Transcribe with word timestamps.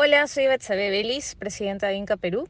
Hola, 0.00 0.28
soy 0.28 0.46
Betsabe 0.46 0.90
Belis, 0.90 1.34
presidenta 1.34 1.88
de 1.88 1.94
Inca 1.94 2.16
Perú. 2.16 2.48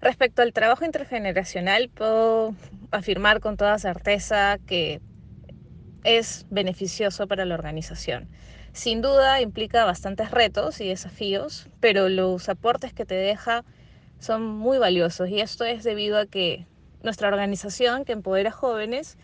Respecto 0.00 0.42
al 0.42 0.52
trabajo 0.52 0.84
intergeneracional, 0.84 1.88
puedo 1.88 2.56
afirmar 2.90 3.38
con 3.38 3.56
toda 3.56 3.78
certeza 3.78 4.58
que 4.66 5.00
es 6.02 6.46
beneficioso 6.50 7.28
para 7.28 7.44
la 7.44 7.54
organización. 7.54 8.28
Sin 8.72 9.02
duda 9.02 9.40
implica 9.40 9.84
bastantes 9.84 10.32
retos 10.32 10.80
y 10.80 10.88
desafíos, 10.88 11.68
pero 11.78 12.08
los 12.08 12.48
aportes 12.48 12.92
que 12.92 13.06
te 13.06 13.14
deja 13.14 13.64
son 14.18 14.44
muy 14.44 14.78
valiosos 14.78 15.28
y 15.28 15.38
esto 15.38 15.64
es 15.64 15.84
debido 15.84 16.18
a 16.18 16.26
que 16.26 16.66
nuestra 17.04 17.28
organización, 17.28 18.04
que 18.04 18.14
empodera 18.14 18.50
jóvenes, 18.50 19.16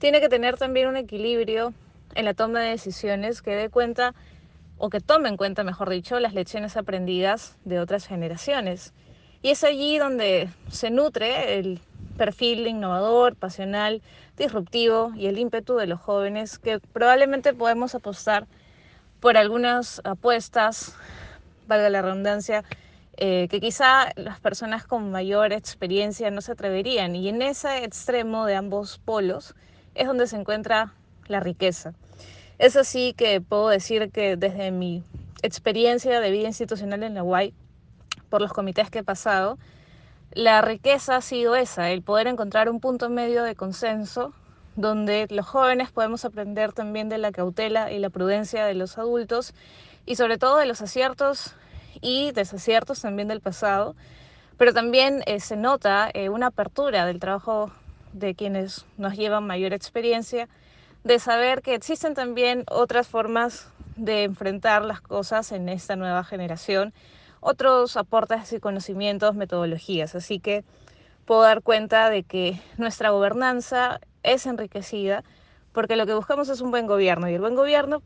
tiene 0.00 0.20
que 0.20 0.28
tener 0.28 0.56
también 0.56 0.88
un 0.88 0.96
equilibrio 0.96 1.72
en 2.16 2.24
la 2.24 2.34
toma 2.34 2.62
de 2.62 2.70
decisiones 2.70 3.42
que 3.42 3.54
dé 3.54 3.68
cuenta 3.68 4.12
o 4.78 4.90
que 4.90 5.00
tome 5.00 5.28
en 5.28 5.36
cuenta, 5.36 5.64
mejor 5.64 5.90
dicho, 5.90 6.20
las 6.20 6.34
lecciones 6.34 6.76
aprendidas 6.76 7.56
de 7.64 7.80
otras 7.80 8.06
generaciones. 8.06 8.92
Y 9.42 9.50
es 9.50 9.64
allí 9.64 9.98
donde 9.98 10.48
se 10.70 10.90
nutre 10.90 11.58
el 11.58 11.80
perfil 12.16 12.66
innovador, 12.66 13.36
pasional, 13.36 14.02
disruptivo 14.36 15.12
y 15.16 15.26
el 15.26 15.38
ímpetu 15.38 15.76
de 15.76 15.86
los 15.86 16.00
jóvenes 16.00 16.58
que 16.58 16.78
probablemente 16.78 17.54
podemos 17.54 17.94
apostar 17.94 18.46
por 19.20 19.36
algunas 19.36 20.00
apuestas, 20.04 20.94
valga 21.66 21.88
la 21.90 22.02
redundancia, 22.02 22.64
eh, 23.16 23.48
que 23.50 23.60
quizá 23.60 24.12
las 24.16 24.40
personas 24.40 24.86
con 24.86 25.10
mayor 25.10 25.52
experiencia 25.52 26.30
no 26.30 26.42
se 26.42 26.52
atreverían. 26.52 27.16
Y 27.16 27.28
en 27.28 27.40
ese 27.40 27.84
extremo 27.84 28.44
de 28.44 28.56
ambos 28.56 28.98
polos 28.98 29.54
es 29.94 30.06
donde 30.06 30.26
se 30.26 30.36
encuentra 30.36 30.92
la 31.28 31.40
riqueza. 31.40 31.94
Es 32.58 32.76
así 32.76 33.12
que 33.12 33.42
puedo 33.42 33.68
decir 33.68 34.10
que 34.10 34.36
desde 34.36 34.70
mi 34.70 35.02
experiencia 35.42 36.20
de 36.20 36.30
vida 36.30 36.46
institucional 36.46 37.02
en 37.02 37.14
la 37.14 37.22
UAI, 37.22 37.52
por 38.30 38.40
los 38.40 38.52
comités 38.52 38.90
que 38.90 39.00
he 39.00 39.04
pasado, 39.04 39.58
la 40.32 40.62
riqueza 40.62 41.16
ha 41.16 41.20
sido 41.20 41.54
esa, 41.54 41.90
el 41.90 42.02
poder 42.02 42.26
encontrar 42.26 42.70
un 42.70 42.80
punto 42.80 43.10
medio 43.10 43.42
de 43.42 43.54
consenso 43.54 44.32
donde 44.74 45.26
los 45.30 45.46
jóvenes 45.46 45.90
podemos 45.90 46.24
aprender 46.24 46.72
también 46.72 47.08
de 47.08 47.18
la 47.18 47.30
cautela 47.30 47.92
y 47.92 47.98
la 47.98 48.10
prudencia 48.10 48.64
de 48.64 48.74
los 48.74 48.98
adultos 48.98 49.54
y 50.06 50.16
sobre 50.16 50.38
todo 50.38 50.56
de 50.56 50.66
los 50.66 50.80
aciertos 50.80 51.54
y 52.00 52.32
desaciertos 52.32 53.02
también 53.02 53.28
del 53.28 53.40
pasado, 53.40 53.94
pero 54.56 54.72
también 54.72 55.22
eh, 55.26 55.40
se 55.40 55.56
nota 55.56 56.10
eh, 56.12 56.28
una 56.30 56.48
apertura 56.48 57.04
del 57.06 57.20
trabajo 57.20 57.70
de 58.12 58.34
quienes 58.34 58.86
nos 58.96 59.14
llevan 59.14 59.46
mayor 59.46 59.72
experiencia, 59.72 60.48
de 61.06 61.20
saber 61.20 61.62
que 61.62 61.76
existen 61.76 62.14
también 62.14 62.64
otras 62.68 63.06
formas 63.06 63.68
de 63.94 64.24
enfrentar 64.24 64.84
las 64.84 65.00
cosas 65.00 65.52
en 65.52 65.68
esta 65.68 65.94
nueva 65.94 66.24
generación, 66.24 66.92
otros 67.38 67.96
aportes 67.96 68.52
y 68.52 68.58
conocimientos, 68.58 69.36
metodologías. 69.36 70.16
Así 70.16 70.40
que 70.40 70.64
puedo 71.24 71.42
dar 71.42 71.62
cuenta 71.62 72.10
de 72.10 72.24
que 72.24 72.60
nuestra 72.76 73.10
gobernanza 73.10 74.00
es 74.24 74.46
enriquecida 74.46 75.22
porque 75.72 75.94
lo 75.94 76.06
que 76.06 76.14
buscamos 76.14 76.48
es 76.48 76.60
un 76.60 76.72
buen 76.72 76.88
gobierno 76.88 77.30
y 77.30 77.34
el 77.34 77.40
buen 77.40 77.54
gobierno 77.54 78.02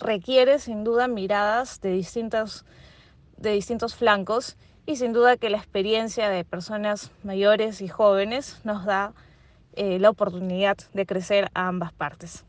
requiere 0.00 0.58
sin 0.58 0.84
duda 0.84 1.08
miradas 1.08 1.82
de 1.82 1.92
distintos, 1.92 2.64
de 3.36 3.52
distintos 3.52 3.94
flancos 3.94 4.56
y 4.86 4.96
sin 4.96 5.12
duda 5.12 5.36
que 5.36 5.50
la 5.50 5.58
experiencia 5.58 6.30
de 6.30 6.46
personas 6.46 7.10
mayores 7.24 7.82
y 7.82 7.88
jóvenes 7.88 8.58
nos 8.64 8.86
da 8.86 9.12
eh, 9.74 9.98
la 9.98 10.10
oportunidad 10.10 10.76
de 10.92 11.06
crecer 11.06 11.50
a 11.54 11.68
ambas 11.68 11.92
partes. 11.92 12.44